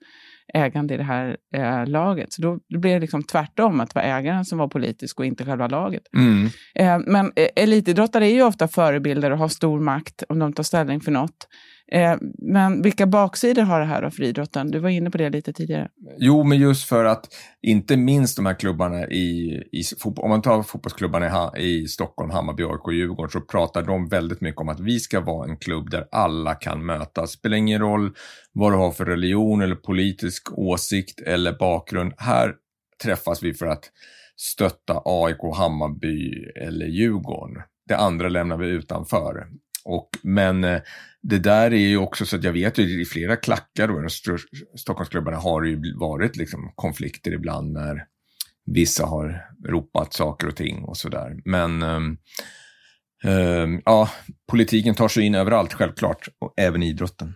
ägande 0.55 0.95
i 0.95 0.97
det 0.97 1.03
här 1.03 1.37
eh, 1.55 1.87
laget. 1.87 2.33
Så 2.33 2.43
då, 2.43 2.59
blev 2.69 2.95
det 2.95 3.01
liksom 3.01 3.23
tvärtom, 3.23 3.81
att 3.81 3.95
det 3.95 4.01
var 4.01 4.03
ägaren 4.03 4.45
som 4.45 4.59
var 4.59 4.69
politisk 4.69 5.21
och 5.21 5.27
inte 5.27 5.45
själva 5.45 5.67
laget. 5.67 6.03
Mm. 6.17 6.47
Eh, 6.75 6.99
men 7.13 7.33
eh, 7.37 7.49
elitidrottare 7.57 8.27
är 8.27 8.35
ju 8.35 8.43
ofta 8.43 8.69
förebilder 8.69 9.31
och 9.31 9.39
har 9.39 9.49
stor 9.49 9.81
makt 9.81 10.23
om 10.29 10.39
de 10.39 10.53
tar 10.53 10.63
ställning 10.63 11.01
för 11.01 11.13
något. 11.13 11.49
Eh, 11.93 12.17
men 12.39 12.83
vilka 12.83 13.07
baksidor 13.07 13.63
har 13.63 13.81
det 13.81 13.87
här 13.87 14.03
då 14.03 14.11
för 14.11 14.23
idrotten? 14.23 14.71
Du 14.71 14.79
var 14.79 14.89
inne 14.89 15.11
på 15.11 15.19
det 15.19 15.31
lite 15.31 15.53
tidigare. 15.53 15.89
Jo, 16.19 16.45
men 16.45 16.59
just 16.59 16.89
för 16.89 17.05
att 17.05 17.27
inte 17.63 17.97
minst 17.97 18.37
de 18.37 18.47
här 18.47 18.55
klubbarna 18.55 19.07
i, 19.07 19.63
i 19.73 19.83
om 20.05 20.31
man 20.31 20.43
tar 20.43 20.63
fotbollsklubbarna 20.63 21.59
i, 21.59 21.83
i 21.83 21.89
Stockholm, 21.89 22.31
Hammarby, 22.31 22.63
AIK 22.63 22.85
och 22.85 22.95
Djurgården 22.95 23.31
så 23.31 23.41
pratar 23.41 23.83
de 23.83 24.09
väldigt 24.09 24.41
mycket 24.41 24.61
om 24.61 24.69
att 24.69 24.81
vi 24.81 25.01
ska 25.01 25.21
vara 25.21 25.51
en 25.51 25.57
klubb 25.57 25.91
där 25.91 26.09
alla 26.13 26.55
kan 26.55 26.87
mötas. 26.87 27.31
Spelar 27.31 27.57
ingen 27.57 27.81
roll 27.81 28.15
vad 28.53 28.73
du 28.73 28.77
har 28.77 28.91
för 28.91 29.05
religion 29.05 29.63
eller 29.63 29.77
politisk 29.77 30.59
åsikt 30.59 31.21
eller 31.21 31.53
bakgrund. 31.53 32.13
Här 32.17 32.55
träffas 33.03 33.43
vi 33.43 33.55
för 33.55 33.67
att 33.67 33.91
stötta 34.37 35.03
AIK, 35.05 35.57
Hammarby 35.57 36.45
eller 36.57 36.87
Djurgården. 36.87 37.63
Det 37.89 37.97
andra 37.97 38.29
lämnar 38.29 38.57
vi 38.57 38.67
utanför. 38.67 39.47
Och, 39.85 40.09
men 40.23 40.65
eh, 40.65 40.81
det 41.23 41.39
där 41.39 41.73
är 41.73 41.77
ju 41.77 41.97
också 41.97 42.27
så 42.27 42.37
att 42.37 42.45
jag 42.45 42.53
vet 42.53 42.79
ju 42.79 43.03
i 43.03 43.05
flera 43.05 43.37
klackar 43.37 43.89
då, 43.89 44.09
Stockholmsklubbarna 44.79 45.37
har 45.37 45.63
det 45.63 45.69
ju 45.69 45.99
varit 45.99 46.37
liksom 46.37 46.73
konflikter 46.75 47.33
ibland 47.33 47.73
när 47.73 48.05
vissa 48.67 49.07
har 49.07 49.45
ropat 49.69 50.13
saker 50.13 50.47
och 50.49 50.57
ting 50.57 50.85
och 50.85 50.97
sådär. 50.97 51.37
Men 51.45 51.83
um, 51.83 52.19
um, 53.25 53.83
ja, 53.85 54.09
politiken 54.51 54.95
tar 54.95 55.09
sig 55.09 55.25
in 55.25 55.35
överallt 55.35 55.73
självklart, 55.73 56.29
och 56.39 56.55
även 56.57 56.83
idrotten. 56.83 57.35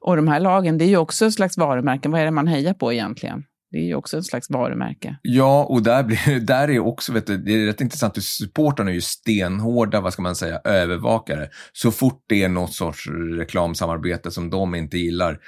Och 0.00 0.16
de 0.16 0.28
här 0.28 0.40
lagen, 0.40 0.78
det 0.78 0.84
är 0.84 0.88
ju 0.88 0.96
också 0.96 1.26
ett 1.26 1.34
slags 1.34 1.58
varumärken. 1.58 2.10
Vad 2.10 2.20
är 2.20 2.24
det 2.24 2.30
man 2.30 2.46
hejar 2.46 2.74
på 2.74 2.92
egentligen? 2.92 3.44
Det 3.70 3.78
är 3.78 3.84
ju 3.84 3.94
också 3.94 4.18
ett 4.18 4.24
slags 4.24 4.50
varumärke. 4.50 5.16
Ja, 5.22 5.64
och 5.64 5.82
där, 5.82 6.02
blir, 6.02 6.40
där 6.46 6.70
är 6.70 6.78
också, 6.78 7.12
vet 7.12 7.26
du, 7.26 7.36
det 7.36 7.52
är 7.52 7.66
rätt 7.66 7.80
intressant, 7.80 8.24
supportrarna 8.24 8.90
är 8.90 8.94
ju 8.94 9.00
stenhårda, 9.00 10.00
vad 10.00 10.12
ska 10.12 10.22
man 10.22 10.36
säga, 10.36 10.60
övervakare. 10.64 11.48
Så 11.72 11.90
fort 11.90 12.24
det 12.26 12.42
är 12.42 12.48
något 12.48 12.72
sorts 12.72 13.08
reklamsamarbete 13.38 14.30
som 14.30 14.50
de 14.50 14.74
inte 14.74 14.98
gillar, 14.98 15.40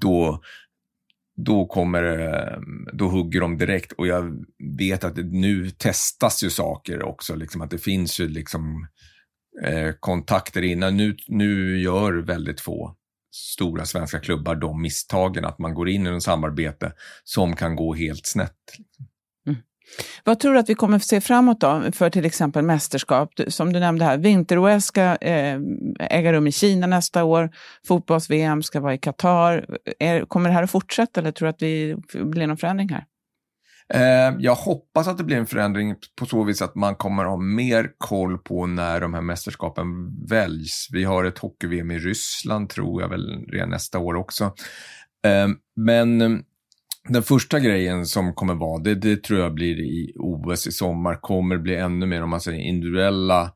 då, 0.00 0.42
då 1.36 1.66
kommer 1.66 2.18
eh, 2.18 2.60
då 2.92 3.08
hugger 3.08 3.40
de 3.40 3.58
direkt. 3.58 3.92
Och 3.92 4.06
jag 4.06 4.44
vet 4.78 5.04
att 5.04 5.16
nu 5.16 5.70
testas 5.70 6.44
ju 6.44 6.50
saker 6.50 7.02
också, 7.02 7.34
liksom 7.34 7.60
att 7.60 7.70
det 7.70 7.78
finns 7.78 8.20
ju 8.20 8.28
liksom 8.28 8.86
eh, 9.64 9.92
kontakter 10.00 10.62
innan. 10.62 10.96
Nu, 10.96 11.16
nu 11.28 11.80
gör 11.80 12.12
väldigt 12.12 12.60
få 12.60 12.96
stora 13.34 13.84
svenska 13.84 14.20
klubbar 14.20 14.54
de 14.54 14.82
misstagen, 14.82 15.44
att 15.44 15.58
man 15.58 15.74
går 15.74 15.88
in 15.88 16.06
i 16.06 16.10
en 16.10 16.20
samarbete 16.20 16.92
som 17.24 17.56
kan 17.56 17.76
gå 17.76 17.94
helt 17.94 18.26
snett. 18.26 18.56
Liksom. 18.78 19.06
Mm. 19.46 19.60
Vad 20.24 20.40
tror 20.40 20.52
du 20.52 20.58
att 20.58 20.68
vi 20.68 20.74
kommer 20.74 20.96
att 20.96 21.04
se 21.04 21.20
framåt 21.20 21.60
då 21.60 21.82
för 21.92 22.10
till 22.10 22.24
exempel 22.24 22.64
mästerskap? 22.64 23.32
Som 23.48 23.72
du 23.72 23.80
nämnde 23.80 24.04
här, 24.04 24.18
vinter-OS 24.18 24.84
ska 24.84 25.16
eh, 25.16 25.60
äga 26.00 26.32
rum 26.32 26.46
i 26.46 26.52
Kina 26.52 26.86
nästa 26.86 27.24
år. 27.24 27.50
Fotbolls-VM 27.86 28.62
ska 28.62 28.80
vara 28.80 28.94
i 28.94 28.98
Qatar. 28.98 29.78
Eh, 30.00 30.24
kommer 30.24 30.48
det 30.48 30.54
här 30.54 30.62
att 30.62 30.70
fortsätta 30.70 31.20
eller 31.20 31.32
tror 31.32 31.46
du 31.46 31.50
att 31.50 31.58
det 31.58 31.96
blir 32.24 32.46
någon 32.46 32.56
förändring 32.56 32.88
här? 32.88 33.04
Eh, 33.94 34.36
jag 34.38 34.54
hoppas 34.54 35.08
att 35.08 35.18
det 35.18 35.24
blir 35.24 35.36
en 35.36 35.46
förändring 35.46 35.94
på 36.16 36.26
så 36.26 36.44
vis 36.44 36.62
att 36.62 36.74
man 36.74 36.96
kommer 36.96 37.24
ha 37.24 37.36
mer 37.36 37.90
koll 37.98 38.38
på 38.38 38.66
när 38.66 39.00
de 39.00 39.14
här 39.14 39.20
mästerskapen 39.20 39.86
väljs. 40.26 40.88
Vi 40.92 41.04
har 41.04 41.24
ett 41.24 41.38
hockey-VM 41.38 41.90
i 41.90 41.98
Ryssland 41.98 42.68
tror 42.68 43.02
jag 43.02 43.08
väl 43.08 43.46
redan 43.48 43.70
nästa 43.70 43.98
år 43.98 44.14
också. 44.14 44.44
Eh, 45.26 45.48
men 45.76 46.20
eh, 46.20 46.30
den 47.08 47.22
första 47.22 47.60
grejen 47.60 48.06
som 48.06 48.34
kommer 48.34 48.54
vara, 48.54 48.82
det, 48.82 48.94
det 48.94 49.22
tror 49.22 49.40
jag 49.40 49.54
blir 49.54 49.80
i 49.80 50.12
OS 50.16 50.66
i 50.66 50.72
sommar, 50.72 51.14
kommer 51.20 51.58
bli 51.58 51.76
ännu 51.76 52.06
mer 52.06 52.22
om 52.22 52.30
man 52.30 52.40
säger 52.40 52.60
individuella 52.60 53.52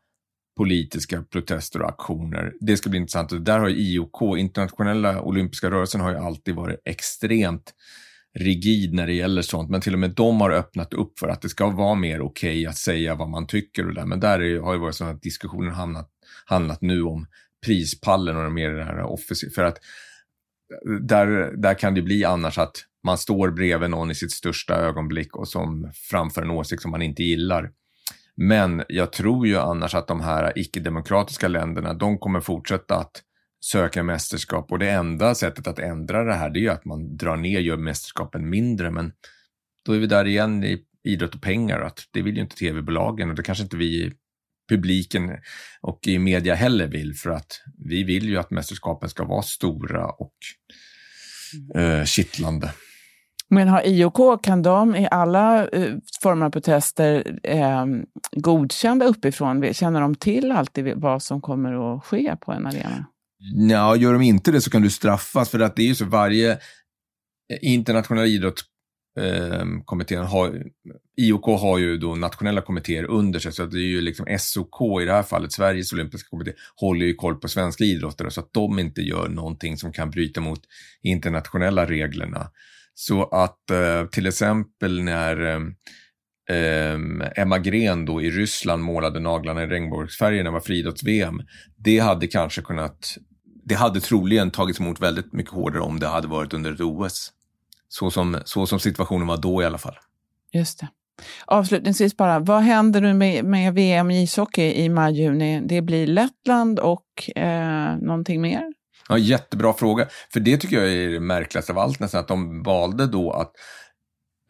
politiska 0.56 1.23
protester 1.23 1.82
och 1.82 1.88
aktioner. 1.88 2.52
Det 2.61 2.76
ska 2.76 2.90
bli 2.90 2.99
intressant. 2.99 3.44
Där 3.44 3.58
har 3.58 3.68
IOK, 3.68 4.38
internationella 4.38 5.23
olympiska 5.23 5.70
rörelsen, 5.70 6.00
har 6.00 6.11
ju 6.11 6.16
alltid 6.16 6.54
varit 6.54 6.80
extremt 6.85 7.75
rigid 8.38 8.94
när 8.94 9.06
det 9.06 9.12
gäller 9.12 9.42
sånt, 9.42 9.70
men 9.70 9.80
till 9.80 9.92
och 9.92 9.99
med 9.99 10.11
de 10.11 10.40
har 10.40 10.50
öppnat 10.50 10.94
upp 10.94 11.18
för 11.18 11.28
att 11.28 11.42
det 11.42 11.49
ska 11.49 11.70
vara 11.70 11.94
mer 11.94 12.20
okej 12.20 12.50
okay 12.50 12.66
att 12.66 12.76
säga 12.76 13.14
vad 13.14 13.28
man 13.28 13.47
tycker 13.47 13.87
och 13.87 13.94
där. 13.94 14.04
Men 14.04 14.20
där 14.20 14.40
är, 14.40 14.61
har 14.61 14.73
ju 14.73 14.80
varit 14.80 14.94
sådana 14.94 15.18
diskussioner 15.23 15.70
hamnat, 15.70 16.11
handlat 16.44 16.82
nu 16.82 17.02
om 17.02 17.26
prispallen 17.66 18.37
och 18.37 18.52
mer 18.52 18.70
det 18.70 18.85
här 18.85 19.02
office, 19.02 19.50
för 19.50 19.64
att 19.64 19.78
eh, 20.87 20.92
där, 20.92 21.52
där 21.56 21.75
kan 21.75 21.94
det 21.94 22.02
bli 22.02 22.25
annars 22.25 22.58
att 22.58 22.85
man 23.04 23.18
står 23.18 23.50
bredvid 23.50 23.90
någon 23.90 24.11
i 24.11 24.14
sitt 24.14 24.32
största 24.32 24.75
ögonblick 24.75 25.37
och 25.37 25.49
som 25.49 25.90
framför 25.94 26.42
en 26.42 26.50
åsikt 26.50 26.82
som 26.82 26.90
man 26.90 27.02
inte 27.02 27.23
gillar. 27.23 27.70
Men 28.37 28.82
jag 28.88 29.12
tror 29.12 29.47
ju 29.47 29.58
annars 29.58 29.94
att 29.94 30.08
de 30.08 30.20
här 30.20 30.52
icke-demokratiska 30.56 31.49
länderna, 31.49 31.94
de 31.94 32.18
kommer 32.18 32.40
fortsätta 32.40 32.97
att 32.97 33.23
söka 33.60 34.02
mästerskap 34.02 34.72
och 34.72 34.78
det 34.78 34.90
enda 34.90 35.34
sättet 35.34 35.66
att 35.66 35.78
ändra 35.78 36.24
det 36.24 36.34
här 36.34 36.50
det 36.50 36.58
är 36.58 36.62
ju 36.62 36.68
att 36.68 36.84
man 36.84 37.16
drar 37.16 37.36
ner, 37.36 37.60
gör 37.60 37.76
mästerskapen 37.76 38.50
mindre. 38.50 38.90
Men 38.90 39.12
då 39.84 39.92
är 39.92 39.98
vi 39.98 40.06
där 40.06 40.24
igen 40.24 40.64
i 40.64 40.84
idrott 41.04 41.34
och 41.34 41.42
pengar. 41.42 41.80
Att 41.80 42.00
det 42.10 42.22
vill 42.22 42.34
ju 42.34 42.42
inte 42.42 42.56
tv-bolagen 42.56 43.30
och 43.30 43.36
det 43.36 43.42
kanske 43.42 43.64
inte 43.64 43.76
vi 43.76 44.12
publiken 44.68 45.36
och 45.80 46.06
i 46.06 46.18
media 46.18 46.54
heller 46.54 46.86
vill 46.86 47.14
för 47.14 47.30
att 47.30 47.60
vi 47.88 48.04
vill 48.04 48.28
ju 48.28 48.38
att 48.38 48.50
mästerskapen 48.50 49.08
ska 49.08 49.24
vara 49.24 49.42
stora 49.42 50.06
och 50.06 50.34
eh, 51.74 52.04
kittlande. 52.04 52.70
Men 53.50 53.68
har 53.68 53.86
IOK, 53.86 54.44
kan 54.44 54.62
de 54.62 54.96
i 54.96 55.08
alla 55.10 55.68
eh, 55.68 55.94
former 56.22 56.46
av 56.46 56.50
protester 56.50 57.38
eh, 57.42 57.86
godkända 58.32 59.06
uppifrån? 59.06 59.74
Känner 59.74 60.00
de 60.00 60.14
till 60.14 60.52
alltid 60.52 60.92
vad 60.96 61.22
som 61.22 61.40
kommer 61.40 61.96
att 61.96 62.04
ske 62.04 62.36
på 62.40 62.52
en 62.52 62.66
arena? 62.66 63.06
Ja, 63.71 63.97
gör 63.97 64.12
de 64.12 64.23
inte 64.23 64.50
det 64.50 64.61
så 64.61 64.71
kan 64.71 64.83
du 64.83 64.90
straffas 64.90 65.50
för 65.50 65.61
att 65.61 65.76
det 65.76 65.83
är 65.83 65.87
ju 65.87 65.95
så 65.95 66.04
varje 66.04 66.52
eh, 66.52 66.59
internationella 67.61 68.26
idrottskommittén 68.26 70.18
ehm, 70.18 70.26
har, 70.26 70.64
IOK 71.21 71.45
har 71.45 71.78
ju 71.78 71.99
då 71.99 72.14
nationella 72.14 72.61
kommittéer 72.61 73.04
under 73.04 73.38
sig, 73.38 73.52
så 73.52 73.62
att 73.62 73.71
det 73.71 73.78
är 73.78 73.88
ju 73.88 74.00
liksom 74.00 74.26
SOK 74.38 75.02
i 75.02 75.04
det 75.04 75.12
här 75.12 75.23
fallet, 75.23 75.52
Sveriges 75.52 75.92
olympiska 75.92 76.28
kommitté, 76.28 76.52
håller 76.76 77.07
ju 77.07 77.14
koll 77.14 77.35
på 77.35 77.49
svenska 77.49 77.85
idrottare 77.85 78.30
så 78.30 78.40
att 78.40 78.52
de 78.52 78.78
inte 78.78 79.00
gör 79.00 79.28
någonting 79.28 79.76
som 79.76 79.92
kan 79.92 80.11
bryta 80.11 80.40
mot 80.40 80.61
internationella 81.02 81.87
reglerna. 81.87 82.50
Så 82.95 83.25
att 83.25 83.71
eh, 83.71 84.07
till 84.07 84.26
exempel 84.26 85.02
när 85.02 85.40
ehm, 85.40 85.75
eh, 86.50 87.42
Emma 87.42 87.59
Gren 87.59 88.04
då 88.04 88.23
i 88.23 88.30
Ryssland 88.30 88.83
målade 88.83 89.21
naglarna 89.21 89.62
i 89.62 89.66
regnbågsfärger 89.66 90.37
när 90.37 90.45
det 90.45 90.50
var 90.50 90.61
friidrotts-VM. 90.61 91.42
Det 91.76 91.99
hade 91.99 92.26
kanske 92.26 92.62
kunnat 92.62 93.18
det 93.68 93.75
hade 93.75 94.00
troligen 94.00 94.50
tagits 94.50 94.80
emot 94.80 95.00
väldigt 95.00 95.32
mycket 95.32 95.52
hårdare 95.52 95.82
om 95.82 96.00
det 96.00 96.06
hade 96.06 96.28
varit 96.28 96.54
under 96.54 96.72
ett 96.72 96.80
OS. 96.80 97.32
Så 97.88 98.10
som, 98.10 98.38
så 98.44 98.66
som 98.66 98.80
situationen 98.80 99.26
var 99.26 99.37
då 99.37 99.62
i 99.62 99.64
alla 99.64 99.78
fall. 99.78 99.98
Just 100.52 100.80
det. 100.80 100.88
Avslutningsvis 101.46 102.16
bara, 102.16 102.38
vad 102.38 102.62
händer 102.62 103.00
nu 103.00 103.14
med, 103.14 103.44
med 103.44 103.75
VM 103.75 104.10
i 104.10 104.22
ishockey 104.22 104.72
i 104.84 104.88
maj-juni? 104.88 105.60
Det 105.60 105.82
blir 105.82 106.06
Lettland 106.06 106.78
och 106.78 107.37
eh, 107.37 107.96
någonting 107.96 108.40
mer? 108.40 108.62
Ja, 109.08 109.18
jättebra 109.18 109.72
fråga. 109.72 110.08
För 110.32 110.40
det 110.40 110.56
tycker 110.56 110.76
jag 110.76 110.92
är 110.92 111.08
det 111.08 111.20
märkligaste 111.20 111.72
av 111.72 111.78
allt 111.78 112.00
nästan, 112.00 112.20
att 112.20 112.28
de 112.28 112.62
valde 112.62 113.06
då 113.06 113.30
att 113.32 113.52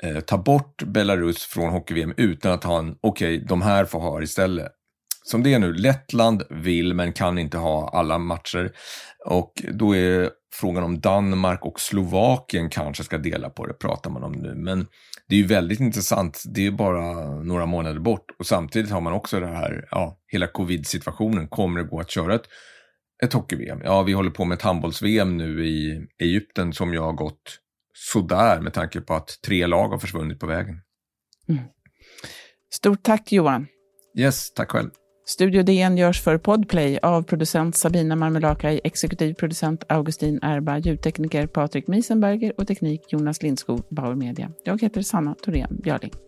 eh, 0.03 0.21
ta 0.21 0.39
bort 0.39 0.83
Belarus 0.83 1.43
från 1.43 1.71
hockey-VM 1.71 2.15
utan 2.17 2.53
att 2.53 2.65
ha 2.65 2.79
en, 2.79 2.97
okej, 3.01 3.37
okay, 3.37 3.47
de 3.47 3.63
här 3.63 3.85
får 3.85 4.01
ha 4.01 4.23
istället. 4.23 4.73
Som 5.23 5.43
det 5.43 5.55
är 5.55 5.59
nu, 5.59 5.73
Lettland 5.73 6.43
vill 6.51 6.95
men 6.95 7.13
kan 7.13 7.39
inte 7.39 7.59
ha 7.59 7.89
alla 7.89 8.19
matcher. 8.19 8.73
Och 9.27 9.53
då 9.73 9.97
är 9.97 10.31
frågan 10.53 10.85
om 10.85 11.01
Danmark 11.01 11.65
och 11.65 11.81
Slovakien 11.81 12.71
kanske 12.71 13.05
ska 13.05 13.19
dela 13.19 13.51
på 13.51 13.67
det, 13.67 13.75
pratar 13.75 14.11
man 14.11 14.23
om 14.23 14.33
nu. 14.33 14.55
Men 14.55 14.87
det 15.29 15.35
är 15.35 15.39
ju 15.39 15.47
väldigt 15.47 15.81
intressant, 15.81 16.43
det 16.55 16.67
är 16.67 16.71
bara 16.71 17.31
några 17.43 17.67
månader 17.67 18.01
bort. 18.01 18.31
Och 18.39 18.47
samtidigt 18.47 18.91
har 18.91 19.01
man 19.01 19.13
också 19.13 19.41
det 19.41 19.47
här, 19.47 19.89
ja, 19.91 20.19
hela 20.27 20.47
covid-situationen. 20.47 21.49
Kommer 21.49 21.81
det 21.81 21.89
gå 21.89 22.01
att 22.01 22.11
köra 22.11 22.35
ett, 22.35 22.45
ett 23.25 23.33
hockey-VM? 23.33 23.81
Ja, 23.85 24.03
vi 24.03 24.13
håller 24.13 24.31
på 24.31 24.45
med 24.45 24.57
ett 24.57 24.63
handbolls-VM 24.63 25.37
nu 25.37 25.67
i 25.67 26.07
Egypten 26.19 26.73
som 26.73 26.95
jag 26.95 27.03
har 27.03 27.13
gått 27.13 27.59
sådär 27.93 28.61
med 28.61 28.73
tanke 28.73 29.01
på 29.01 29.15
att 29.15 29.39
tre 29.47 29.67
lag 29.67 29.89
har 29.89 29.99
försvunnit 29.99 30.41
på 30.41 30.47
vägen. 30.47 30.81
Mm. 31.49 31.63
Stort 32.73 33.03
tack 33.03 33.33
Johan. 33.33 33.67
Yes, 34.19 34.53
tack 34.53 34.71
själv. 34.71 34.91
Studio 35.29 35.63
DN 35.63 35.99
görs 35.99 36.21
för 36.21 36.39
Podplay 36.39 36.99
av 37.03 37.23
producent 37.23 37.77
Sabina 37.77 38.17
Marmelakai, 38.17 38.81
exekutiv 38.85 39.35
producent 39.35 39.85
Augustin 39.89 40.39
Erba, 40.43 40.79
ljudtekniker 40.79 41.47
Patrik 41.47 41.87
Miesenberger 41.87 42.53
och 42.57 42.67
teknik 42.67 43.13
Jonas 43.13 43.43
Lindskog, 43.43 43.83
Bauer 43.89 44.15
Media. 44.15 44.51
Jag 44.65 44.83
heter 44.83 45.03
Sanna 45.03 45.35
Thorén 45.35 45.81
Björling. 45.83 46.28